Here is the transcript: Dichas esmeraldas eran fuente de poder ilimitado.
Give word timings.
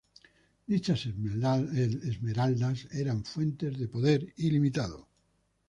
Dichas 0.65 1.05
esmeraldas 1.05 2.85
eran 2.91 3.23
fuente 3.23 3.69
de 3.69 3.87
poder 3.87 4.33
ilimitado. 4.37 5.07